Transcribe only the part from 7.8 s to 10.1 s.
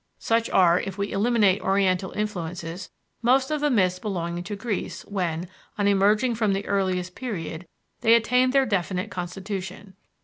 they attained their definite constitution.